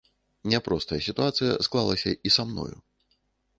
Няпростая 0.53 0.99
сітуацыя 1.09 1.59
склалася 1.69 2.17
і 2.29 2.35
са 2.39 2.49
мною. 2.49 2.73